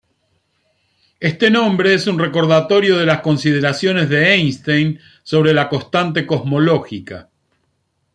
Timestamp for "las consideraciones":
3.05-4.09